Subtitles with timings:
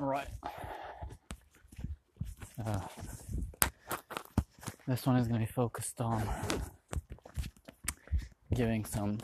[0.00, 0.26] All right.
[2.66, 2.80] Uh,
[4.88, 6.28] this one is going to be focused on
[8.52, 9.18] giving some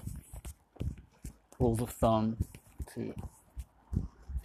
[1.58, 2.36] rules of thumb
[2.94, 3.12] to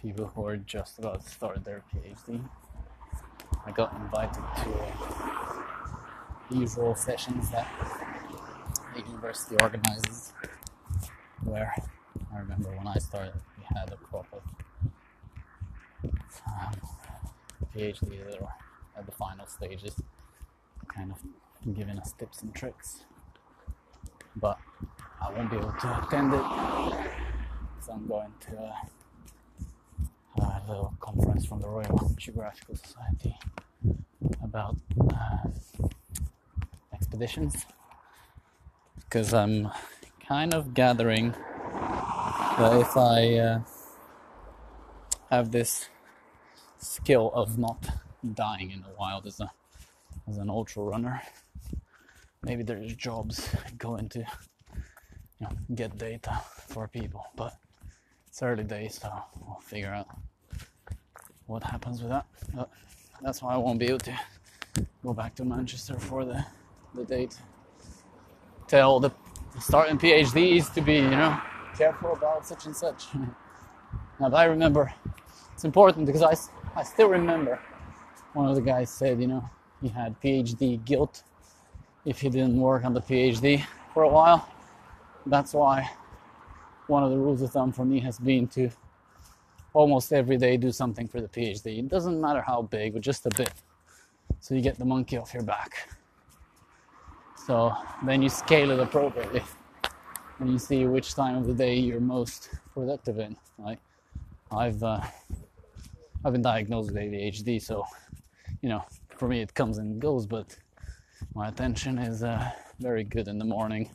[0.02, 2.40] people who are just about to start their PhD.
[3.64, 7.68] I got invited to usual sessions that
[8.94, 10.32] the university organizes,
[11.44, 11.72] where
[12.34, 14.42] I remember when I started, we had a crop of
[16.46, 16.72] um,
[17.76, 18.48] PhDs were
[18.96, 19.94] at the final stages,
[20.88, 21.18] kind of
[21.74, 23.04] giving us tips and tricks.
[24.34, 24.58] But
[25.20, 31.44] I won't be able to attend it because I'm going to a, a little conference
[31.46, 33.36] from the Royal Geographical Society
[34.42, 34.76] about
[35.12, 35.48] uh,
[36.94, 37.66] expeditions.
[39.00, 39.70] Because I'm
[40.26, 41.32] kind of gathering
[42.58, 43.60] that if I uh,
[45.30, 45.88] have this
[46.78, 47.88] skill of not
[48.34, 49.50] dying in the wild as a
[50.28, 51.22] as an ultra runner,
[52.42, 54.26] maybe there's jobs going to you
[55.40, 57.54] know, get data for people, but
[58.26, 60.08] it's early days, so we'll figure out
[61.46, 62.26] what happens with that.
[62.54, 62.70] But
[63.22, 64.18] that's why I won't be able to
[65.04, 66.44] go back to Manchester for the,
[66.94, 67.36] the date.
[68.66, 69.10] Tell the
[69.60, 71.40] starting PhDs to be, you know,
[71.78, 73.04] careful about such and such.
[74.20, 74.92] now, I remember
[75.54, 76.34] it's important because I,
[76.76, 77.58] I still remember
[78.34, 79.48] one of the guys said, you know,
[79.80, 81.22] he had PhD guilt
[82.04, 84.46] if he didn't work on the PhD for a while.
[85.24, 85.90] That's why
[86.86, 88.68] one of the rules of thumb for me has been to
[89.72, 91.78] almost every day do something for the PhD.
[91.78, 93.54] It doesn't matter how big, but just a bit.
[94.40, 95.88] So you get the monkey off your back.
[97.46, 97.72] So
[98.04, 99.42] then you scale it appropriately.
[100.40, 103.34] And you see which time of the day you're most productive in.
[103.58, 103.78] Like
[104.50, 105.00] I've uh,
[106.26, 107.84] I've been diagnosed with ADHD, so
[108.60, 108.82] you know,
[109.16, 110.58] for me it comes and goes, but
[111.36, 112.50] my attention is uh,
[112.80, 113.88] very good in the morning.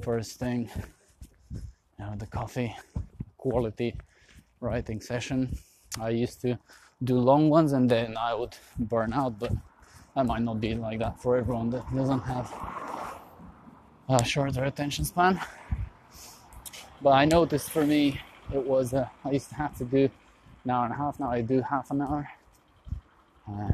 [0.00, 0.70] First thing
[1.52, 1.60] you
[1.98, 2.74] know, the coffee
[3.36, 3.94] quality
[4.60, 5.54] writing session.
[6.00, 6.58] I used to
[7.04, 9.52] do long ones and then i would burn out but
[10.14, 12.48] that might not be like that for everyone that doesn't have
[14.08, 15.38] a shorter attention span.
[17.02, 18.18] But i noticed for me
[18.54, 20.08] it was uh, i used to have to do
[20.64, 22.28] an hour and a half now i do half an hour
[23.48, 23.72] uh,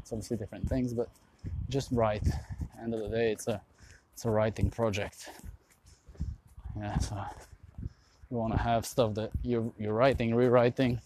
[0.00, 1.08] it's obviously different things but
[1.68, 2.26] just write
[2.82, 3.60] end of the day it's a
[4.14, 5.30] it's a writing project.
[6.78, 7.16] Yeah, so
[8.30, 11.00] you want to have stuff that you're you're writing, rewriting,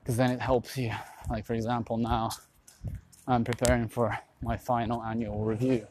[0.00, 0.92] because then it helps you.
[1.30, 2.30] Like for example, now
[3.28, 5.86] I'm preparing for my final annual review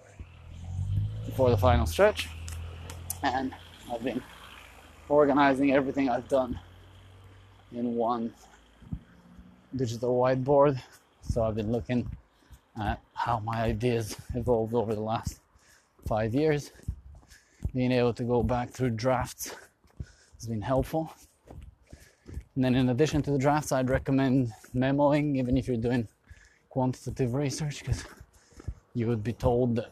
[1.36, 2.28] for the final stretch,
[3.24, 3.54] and
[3.92, 4.22] I've been
[5.08, 6.60] organizing everything I've done
[7.74, 8.34] in one
[9.76, 10.82] digital whiteboard.
[11.22, 12.10] So I've been looking
[12.82, 15.40] at how my ideas evolved over the last
[16.08, 16.72] five years.
[17.74, 19.54] Being able to go back through drafts
[20.36, 21.14] has been helpful.
[22.56, 26.08] And then, in addition to the drafts, I'd recommend memoing, even if you're doing
[26.70, 28.04] quantitative research, because
[28.94, 29.92] you would be told that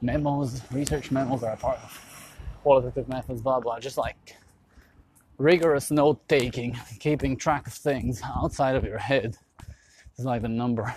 [0.00, 3.78] memos, research memos, are a part of qualitative methods, blah blah.
[3.78, 4.36] Just like
[5.40, 9.36] rigorous note taking, keeping track of things outside of your head
[10.18, 10.94] is like the number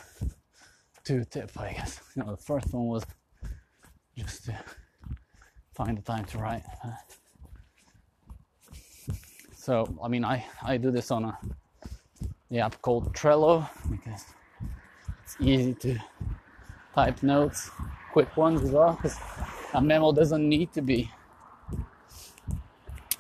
[1.04, 2.00] two tip, I guess.
[2.16, 3.06] You know, the first one was
[4.18, 4.58] just to
[5.74, 6.64] find the time to write.
[9.56, 11.40] So, I mean, I, I do this on a
[12.52, 14.26] the app called Trello because
[15.24, 15.98] it's easy to
[16.94, 17.72] type notes,
[18.12, 19.18] quick ones as well, because
[19.74, 21.10] a memo doesn't need to be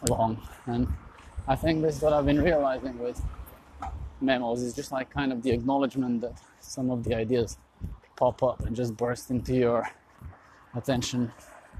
[0.07, 0.39] long.
[0.67, 0.87] And
[1.47, 3.21] I think this is what I've been realizing with
[4.21, 7.57] memos is just like kind of the acknowledgement that some of the ideas
[8.15, 9.89] pop up and just burst into your
[10.73, 11.31] attention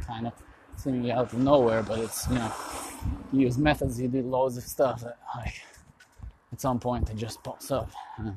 [0.06, 0.34] kind of
[0.76, 2.52] seemingly out of nowhere, but it's, you know,
[3.32, 5.62] you use methods, you do loads of stuff that, like,
[6.52, 7.90] at some point it just pops up.
[8.20, 8.32] Uh,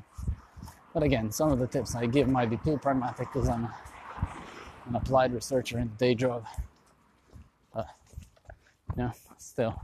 [0.95, 3.65] but again, some of the tips I give might be too pragmatic because I'm
[4.89, 6.45] an applied researcher in the day job.
[7.75, 7.89] But,
[8.97, 9.83] you know, still,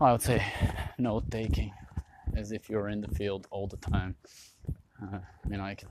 [0.00, 0.44] I would say
[0.98, 1.72] note taking
[2.36, 4.14] as if you're in the field all the time.
[5.02, 5.88] Uh, I mean, I can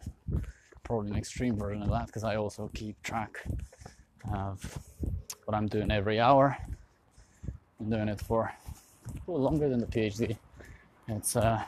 [0.84, 3.44] probably an extreme version of that because I also keep track
[4.34, 4.80] of
[5.44, 6.58] what I'm doing every hour.
[7.80, 8.54] I'm doing it for
[9.28, 10.38] little longer than the PhD.
[11.10, 11.64] It's a, uh,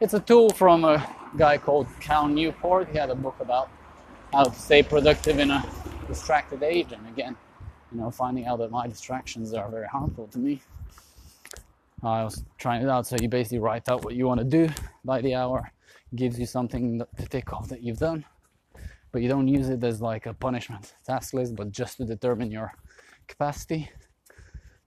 [0.00, 1.06] it's a tool from a
[1.36, 2.88] guy called Cal Newport.
[2.90, 3.68] He had a book about
[4.32, 5.62] how to stay productive in a
[6.08, 6.92] distracted age.
[6.92, 7.36] And again,
[7.92, 10.60] you know, finding out that my distractions are very harmful to me.
[12.02, 13.06] I was trying it out.
[13.06, 14.72] So you basically write out what you want to do
[15.04, 15.70] by the hour,
[16.14, 18.24] gives you something to tick off that you've done,
[19.12, 22.50] but you don't use it as like a punishment task list, but just to determine
[22.50, 22.72] your
[23.26, 23.90] capacity.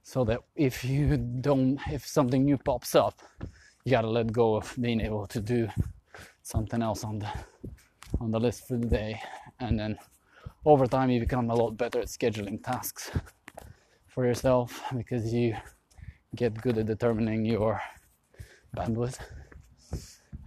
[0.05, 3.21] So that if you don't, if something new pops up,
[3.85, 5.69] you gotta let go of being able to do
[6.41, 7.29] something else on the
[8.19, 9.21] on the list for the day,
[9.59, 9.97] and then
[10.65, 13.11] over time you become a lot better at scheduling tasks
[14.07, 15.55] for yourself because you
[16.35, 17.81] get good at determining your
[18.75, 19.19] bandwidth.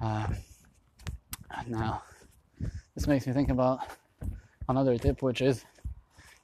[0.01, 0.37] Um,
[1.69, 2.03] now,
[2.95, 3.81] this makes me think about
[4.69, 5.65] another tip, which is,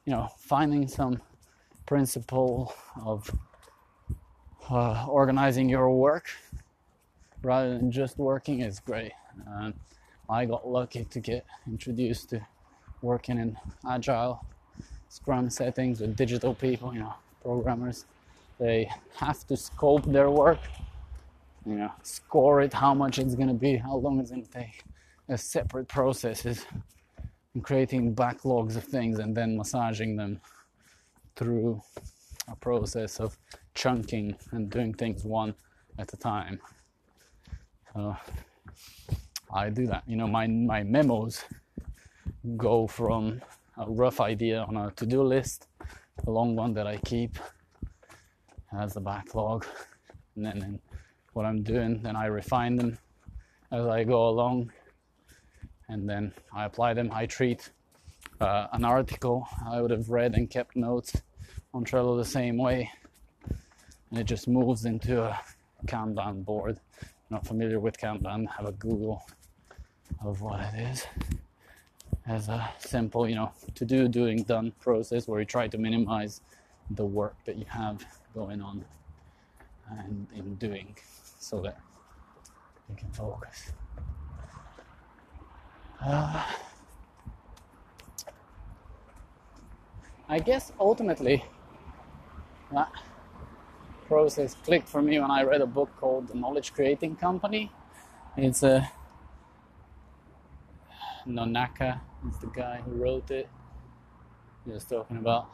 [0.05, 1.21] you know, finding some
[1.85, 2.73] principle
[3.03, 3.29] of
[4.69, 6.29] uh, organizing your work
[7.41, 9.11] rather than just working is great.
[9.47, 9.73] Um,
[10.29, 12.45] I got lucky to get introduced to
[13.03, 13.55] working in
[13.87, 14.43] agile
[15.09, 17.13] scrum settings with digital people, you know,
[17.43, 18.05] programmers
[18.59, 20.59] they have to scope their work,
[21.65, 24.83] you know, score it, how much it's going to be, how long it's to take,
[25.27, 26.65] as separate processes,
[27.53, 30.39] and creating backlogs of things and then massaging them
[31.35, 31.81] through
[32.47, 33.37] a process of
[33.73, 35.53] chunking and doing things one
[35.97, 36.59] at a time.
[37.93, 38.15] So
[39.53, 40.03] I do that.
[40.07, 41.43] You know, my my memos
[42.57, 43.41] go from
[43.77, 45.67] a rough idea on a to-do list,
[46.27, 47.37] a long one that I keep,
[48.77, 49.65] as a backlog
[50.35, 50.79] and then, then
[51.33, 52.97] what I'm doing then I refine them
[53.71, 54.71] as I go along
[55.89, 57.11] and then I apply them.
[57.11, 57.69] I treat
[58.39, 61.21] uh, an article I would have read and kept notes
[61.73, 62.89] on Trello the same way
[64.09, 65.39] and it just moves into a
[65.85, 66.79] Kanban board.
[67.29, 69.23] Not familiar with Kanban have a Google
[70.23, 71.05] of what it is
[72.25, 76.41] as a simple you know to do doing done process where you try to minimize
[76.91, 78.83] the work that you have going on
[79.89, 80.95] and in doing
[81.39, 81.79] so that
[82.89, 83.71] you can focus.
[86.01, 86.43] Uh,
[90.27, 91.43] I guess ultimately
[92.71, 92.91] that
[94.07, 97.71] process clicked for me when I read a book called The Knowledge Creating Company.
[98.35, 98.89] It's a
[101.27, 101.99] Nonaka
[102.29, 103.49] is the guy who wrote it.
[104.65, 105.49] He was talking about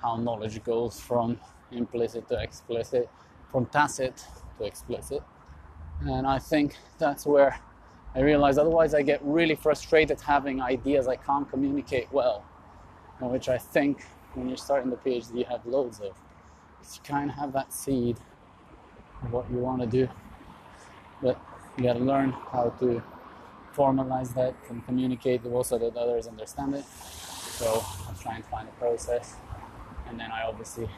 [0.00, 1.38] how knowledge goes from
[1.72, 3.08] implicit to explicit,
[3.50, 4.24] from tacit
[4.58, 5.22] to explicit.
[6.00, 7.58] And I think that's where
[8.14, 12.44] I realize otherwise I get really frustrated having ideas I can't communicate well,
[13.20, 14.04] which I think
[14.34, 16.14] when you're starting the PhD you have loads of.
[16.78, 18.18] Because you kind of have that seed
[19.22, 20.08] of what you want to do,
[21.20, 21.40] but
[21.76, 23.02] you got to learn how to
[23.78, 26.84] formalize that and communicate also that others understand it.
[26.84, 29.36] So I'm trying to find a process,
[30.08, 30.88] and then I obviously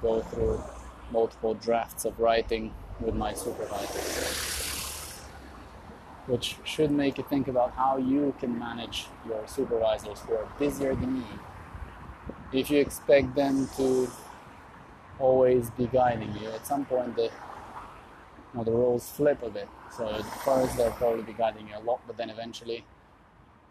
[0.00, 0.62] go through
[1.10, 4.00] multiple drafts of writing with my supervisor,
[6.26, 10.94] which should make you think about how you can manage your supervisors who are busier
[10.94, 11.40] than you.
[12.52, 14.08] If you expect them to
[15.18, 17.30] always be guiding you, at some point the you
[18.54, 19.68] know, the roles flip a bit.
[19.96, 22.84] So at first they'll probably be guiding you a lot, but then eventually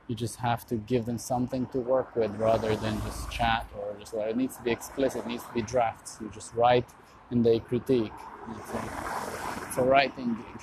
[0.07, 3.95] you just have to give them something to work with rather than just chat or
[3.99, 6.17] just well, it needs to be explicit, it needs to be drafts.
[6.19, 6.89] You just write
[7.29, 8.11] and they critique.
[8.57, 10.61] It's a, it's a writing gig.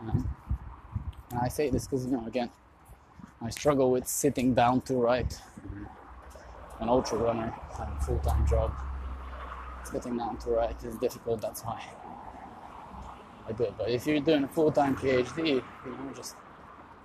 [0.00, 0.28] Um,
[1.30, 2.50] and I say this because, you know, again,
[3.42, 5.38] I struggle with sitting down to write.
[6.80, 8.72] An ultra runner, a full time job.
[9.84, 11.82] Sitting down to write is difficult, that's why
[13.48, 13.74] I do it.
[13.76, 16.36] But if you're doing a full time PhD, you know, just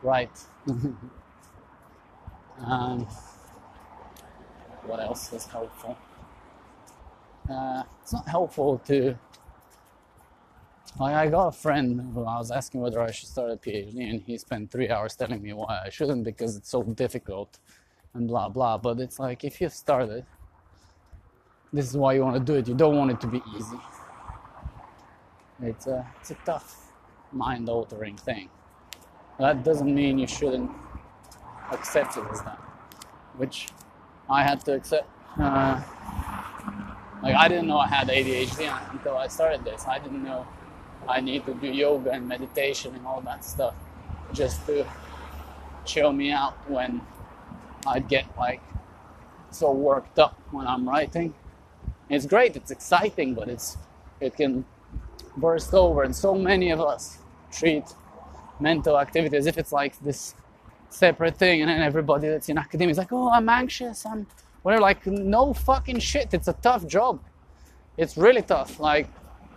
[0.01, 0.31] write.
[2.65, 3.07] um,
[4.85, 5.97] what else is helpful?
[7.49, 9.17] Uh, it's not helpful to.
[10.99, 14.09] Like I got a friend who I was asking whether I should start a PhD,
[14.09, 17.59] and he spent three hours telling me why I shouldn't because it's so difficult,
[18.13, 18.77] and blah blah.
[18.77, 20.25] But it's like if you've started,
[21.71, 22.67] this is why you want to do it.
[22.67, 23.77] You don't want it to be easy.
[25.61, 26.93] It's a it's a tough,
[27.31, 28.49] mind-altering thing.
[29.39, 30.71] That doesn't mean you shouldn't
[31.71, 32.59] accept it as that,
[33.37, 33.67] which
[34.29, 35.07] I had to accept.
[35.37, 35.81] Uh,
[37.21, 39.85] like I didn't know I had ADHD until I started this.
[39.85, 40.47] I didn't know
[41.07, 43.75] I need to do yoga and meditation and all that stuff
[44.31, 44.85] just to
[45.85, 47.01] chill me out when
[47.85, 48.61] I'd get like
[49.51, 51.33] so worked up when I'm writing.
[52.09, 53.77] It's great, it's exciting, but it's
[54.21, 54.65] it can
[55.37, 57.19] burst over and so many of us
[57.51, 57.83] treat
[58.59, 60.35] mental activity as if it's like this
[60.89, 64.25] separate thing and then everybody that's in academia is like oh i'm anxious i'm
[64.63, 67.19] whatever like no fucking shit it's a tough job
[67.97, 69.07] it's really tough like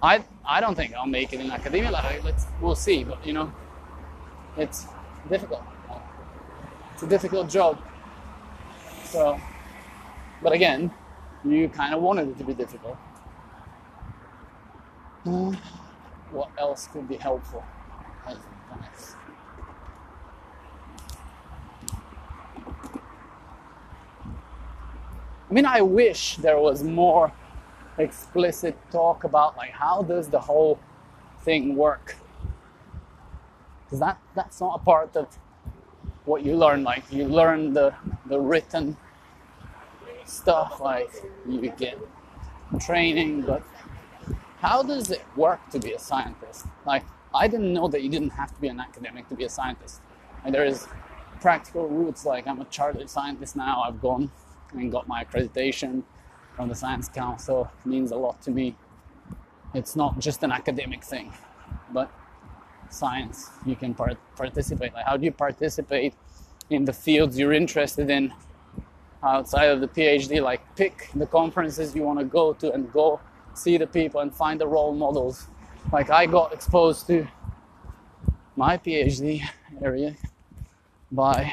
[0.02, 1.91] I I don't think I'll make it in academia.
[1.91, 3.52] Like, let's we'll see, but you know,
[4.57, 4.87] it's
[5.31, 5.62] difficult.
[6.95, 7.79] It's a difficult job.
[9.05, 9.38] So,
[10.43, 10.91] but again,
[11.45, 12.97] you kind of wanted it to be difficult.
[15.25, 15.52] Uh,
[16.31, 17.64] what else could be helpful?
[25.52, 27.31] I mean, I wish there was more
[27.99, 30.79] explicit talk about like how does the whole
[31.43, 32.17] thing work
[33.85, 35.29] because that that's not a part of
[36.25, 37.93] what you learn like you learn the
[38.26, 38.97] the written
[40.25, 41.11] stuff like
[41.47, 41.99] you get
[42.81, 43.62] training but
[44.62, 47.04] how does it work to be a scientist like
[47.35, 50.00] i didn't know that you didn't have to be an academic to be a scientist
[50.45, 50.87] and there is
[51.40, 54.31] practical routes like i'm a chartered scientist now i've gone
[54.75, 56.02] and got my accreditation
[56.54, 58.76] from the Science Council it means a lot to me.
[59.75, 61.33] It's not just an academic thing,
[61.92, 62.11] but
[62.90, 63.50] science.
[63.64, 64.92] You can part- participate.
[64.92, 66.14] Like, how do you participate
[66.69, 68.35] in the fields you're interested in
[69.23, 70.42] outside of the PhD?
[70.42, 73.19] Like, pick the conferences you want to go to and go
[73.54, 75.47] see the people and find the role models.
[75.92, 77.26] Like, I got exposed to
[78.56, 79.42] my PhD
[79.82, 80.14] area
[81.11, 81.52] by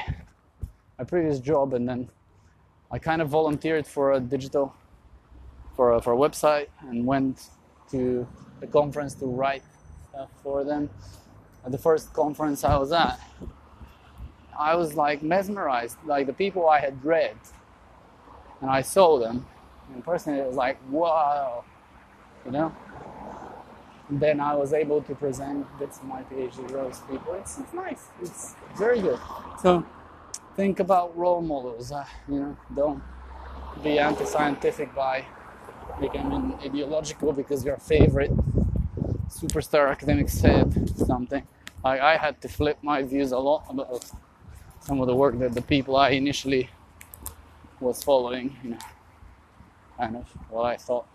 [0.97, 2.09] my previous job, and then
[2.91, 4.75] I kind of volunteered for a digital
[5.75, 7.49] for a, for a website and went
[7.91, 8.27] to
[8.59, 9.63] the conference to write
[10.09, 10.89] stuff for them.
[11.65, 13.19] At the first conference I was at,
[14.57, 17.37] I was like mesmerized, like the people I had read,
[18.61, 19.45] and I saw them,
[19.93, 21.63] and personally it was like, wow,
[22.45, 22.75] you know.
[24.09, 27.33] And then I was able to present bits of my PhD to those people.
[27.35, 28.07] It's, it's nice.
[28.21, 29.19] It's very good.
[29.61, 29.85] So
[30.55, 31.91] think about role models.
[31.91, 33.03] Uh, you know, don't
[33.83, 35.25] be anti-scientific by
[36.01, 38.31] becoming ideological because your favorite
[39.29, 41.45] superstar academic said something.
[41.85, 44.11] I, I had to flip my views a lot about
[44.79, 46.69] some of the work that the people I initially
[47.79, 48.77] was following, you know,
[49.97, 51.07] kind of what I thought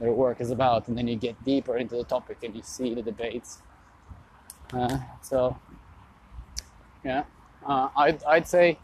[0.00, 2.94] their work is about, and then you get deeper into the topic and you see
[2.94, 3.62] the debates.
[4.72, 5.56] Uh, so,
[7.04, 7.24] yeah,
[7.66, 8.78] uh, I'd, I'd say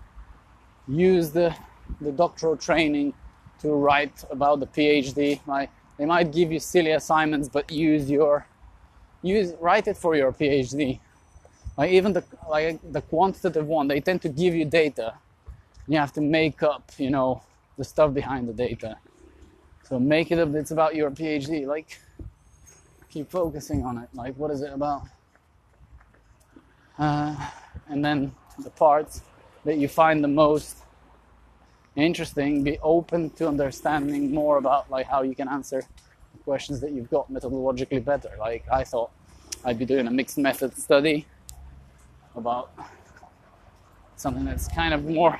[0.89, 1.55] use the
[2.01, 3.15] the doctoral training
[3.61, 5.41] to write about the PhD.
[5.47, 8.47] Like they might give you silly assignments, but use your
[9.23, 11.01] use write it for your PhD.
[11.77, 15.15] Like even the like the quantitative one, they tend to give you data.
[15.89, 17.43] You have to make up, you know,
[17.77, 18.99] the stuff behind the data.
[19.93, 20.55] So make it up.
[20.55, 21.67] It's about your PhD.
[21.67, 22.01] Like
[23.11, 24.09] keep focusing on it.
[24.15, 25.03] Like what is it about?
[26.99, 27.37] Uh,
[27.91, 29.21] and then the parts
[29.67, 30.79] that you find the most
[31.95, 35.85] interesting be open to understanding more about like how you can answer
[36.45, 39.11] questions that you've got methodologically better like i thought
[39.67, 41.27] i'd be doing a mixed method study
[42.35, 42.73] about
[44.17, 45.39] something that's kind of more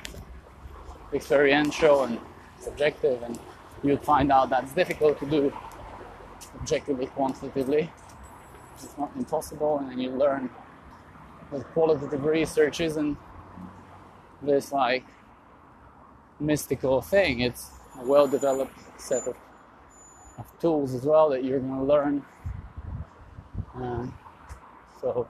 [1.11, 2.19] experiential and
[2.61, 3.39] subjective and
[3.83, 5.53] you'd find out that's difficult to do
[6.55, 7.91] objectively quantitatively
[8.75, 10.49] it's not impossible and then you learn
[11.49, 13.15] what qualitative research is and
[14.41, 15.05] this like
[16.39, 17.41] mystical thing.
[17.41, 19.35] It's a well developed set of,
[20.37, 22.25] of, tools as well that you're going to learn.
[23.75, 24.17] Um,
[25.01, 25.27] so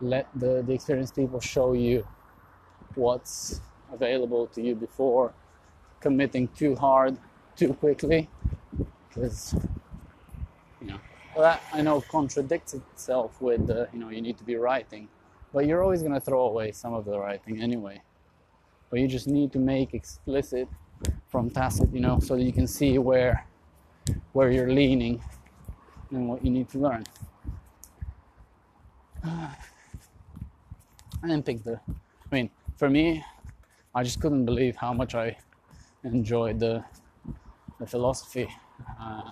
[0.00, 2.06] let the, the experienced people show you
[2.94, 3.60] what's
[3.92, 5.32] available to you before
[6.00, 7.16] committing too hard
[7.56, 8.28] too quickly
[9.08, 9.54] because
[10.80, 10.98] you know
[11.36, 15.08] that I know contradicts itself with the you know you need to be writing
[15.52, 18.00] but you're always going to throw away some of the writing anyway
[18.90, 20.68] but you just need to make explicit
[21.28, 23.44] from tacit, you know, so that you can see where
[24.34, 25.20] where you're leaning
[26.10, 27.04] and what you need to learn.
[29.24, 29.56] I
[31.22, 31.80] didn't pick the.
[31.88, 33.24] I mean, for me,
[33.94, 35.36] I just couldn't believe how much I
[36.04, 36.84] enjoyed the
[37.84, 38.48] the philosophy
[39.00, 39.30] uh,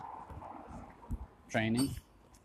[1.48, 1.94] training,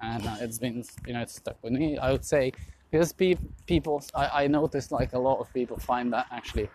[0.02, 1.98] and uh, it's been you know it's stuck with me.
[1.98, 2.54] I would say
[2.90, 3.36] because pe-
[3.66, 6.70] people, I, I noticed like a lot of people find that actually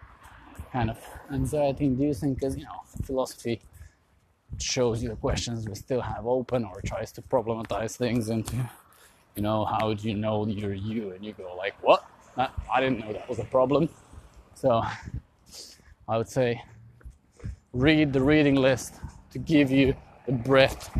[0.73, 0.99] kind of
[1.33, 3.61] anxiety inducing because you know philosophy
[4.59, 8.57] shows you the questions we still have open or tries to problematize things into
[9.37, 11.13] you know how do you know you're you?
[11.13, 12.05] And you go like what?
[12.37, 13.89] I didn't know that was a problem.
[14.55, 14.83] So
[16.09, 16.61] i would say
[17.73, 18.95] read the reading list
[19.33, 19.95] to give you
[20.27, 20.91] the breadth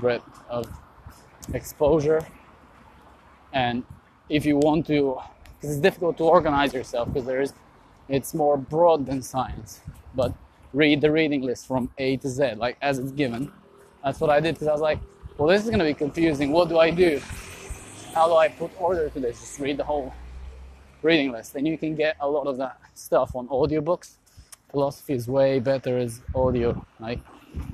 [0.00, 0.68] breadth of
[1.54, 2.26] exposure
[3.52, 3.84] and
[4.28, 5.16] if you want to
[5.54, 7.52] because it's difficult to organize yourself because there is
[8.08, 9.80] it's more broad than science.
[10.14, 10.32] But
[10.72, 13.50] read the reading list from A to Z, like as it's given.
[14.04, 15.00] That's what I did because I was like,
[15.36, 16.52] well, this is going to be confusing.
[16.52, 17.20] What do I do?
[18.14, 19.40] How do I put order to this?
[19.40, 20.14] Just read the whole
[21.02, 21.54] reading list.
[21.56, 24.16] And you can get a lot of that stuff on audiobooks.
[24.70, 26.84] Philosophy is way better as audio.
[27.00, 27.18] Like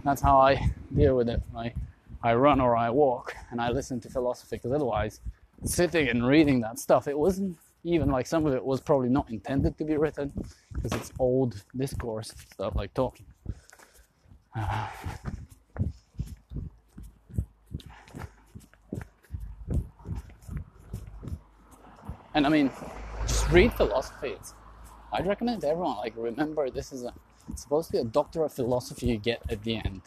[0.05, 1.41] that's how I deal with it.
[1.55, 1.75] Like
[2.23, 5.21] I run or I walk and I listen to philosophy because otherwise
[5.65, 9.29] sitting and reading that stuff, it wasn't even like some of it was probably not
[9.31, 10.33] intended to be written
[10.73, 13.27] because it's old discourse stuff like talking.
[14.57, 14.87] Uh,
[22.35, 22.71] and I mean,
[23.27, 24.29] just read philosophy.
[24.29, 24.55] It's,
[25.13, 27.13] I'd recommend everyone like remember this is a
[27.51, 30.03] it's supposed to be a doctor of philosophy you get at the end.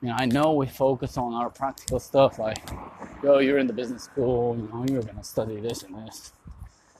[0.00, 2.58] You know, I know we focus on our practical stuff like,
[3.22, 6.32] yo, you're in the business school, you know, you're gonna study this and this,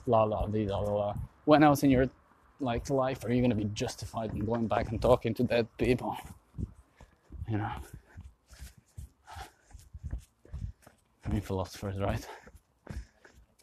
[0.05, 1.15] la la la la la.
[1.45, 2.09] When else in your
[2.59, 6.15] like life are you gonna be justified in going back and talking to dead people?
[7.49, 7.71] You know.
[11.25, 12.25] I mean philosophers, right?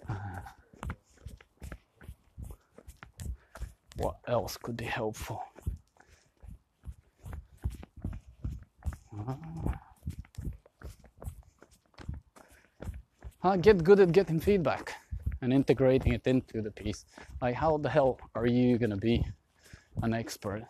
[0.08, 0.14] Uh,
[3.96, 5.42] what else could be helpful?
[13.42, 14.92] Uh, get good at getting feedback
[15.40, 17.06] and integrating it into the piece.
[17.40, 19.24] Like, how the hell are you gonna be
[20.02, 20.62] an expert?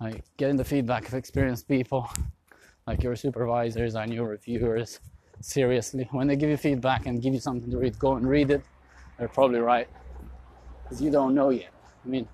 [0.00, 2.10] Like, getting the feedback of experienced people,
[2.86, 5.00] like your supervisors and your reviewers,
[5.40, 6.06] seriously.
[6.10, 8.62] When they give you feedback and give you something to read, go and read it.
[9.18, 9.88] They're probably right.
[10.82, 11.72] Because you don't know yet.
[12.04, 12.28] I mean,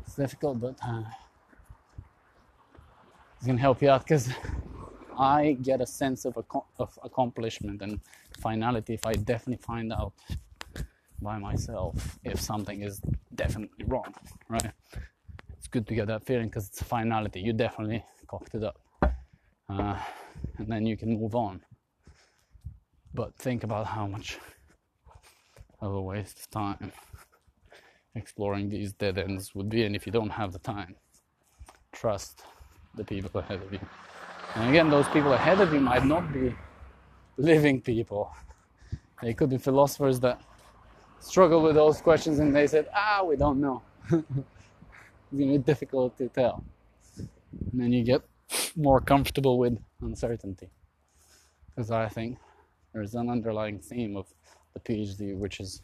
[0.00, 1.02] it's difficult, but uh,
[3.38, 4.28] it's gonna help you out because
[5.16, 6.36] I get a sense of,
[6.78, 8.00] of accomplishment and
[8.40, 10.12] finality if I definitely find out
[11.22, 13.00] by myself if something is
[13.36, 14.12] definitely wrong,
[14.48, 14.72] right?
[15.56, 17.40] It's good to get that feeling because it's finality.
[17.40, 18.80] You definitely cocked it up,
[19.68, 19.96] uh,
[20.58, 21.60] and then you can move on.
[23.14, 24.38] But think about how much
[25.80, 26.92] of a waste of time
[28.16, 30.96] exploring these dead ends would be, and if you don't have the time,
[31.92, 32.42] trust
[32.98, 33.80] the people ahead of you.
[34.54, 36.54] And again, those people ahead of you might not be
[37.36, 38.34] living people.
[39.22, 40.40] They could be philosophers that
[41.20, 43.82] struggle with those questions and they said, ah, we don't know.
[44.10, 44.14] it's
[45.32, 46.64] going to be difficult to tell.
[47.16, 48.22] And then you get
[48.76, 50.68] more comfortable with uncertainty.
[51.68, 52.38] Because I think
[52.92, 54.26] there's an underlying theme of
[54.74, 55.82] the PhD, which is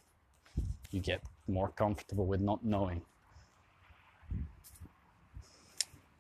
[0.91, 3.03] you get more comfortable with not knowing.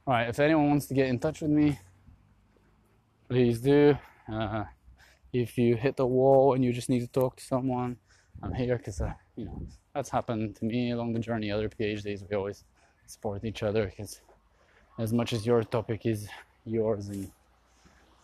[0.07, 1.79] All right, if anyone wants to get in touch with me,
[3.27, 3.97] please do.
[4.31, 4.65] Uh,
[5.33, 7.97] if you hit the wall and you just need to talk to someone,
[8.43, 9.63] I'm here because, uh, you know,
[9.95, 11.51] that's happened to me along the journey.
[11.51, 12.65] Other PhDs, we always
[13.07, 14.21] support each other because,
[14.99, 16.29] as much as your topic is
[16.67, 17.31] yours and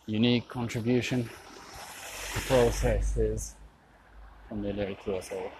[0.05, 1.23] unique contribution,
[2.35, 3.55] the process is
[4.49, 5.51] familiar to us all.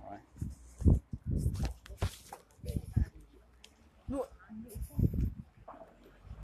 [0.00, 1.70] All right.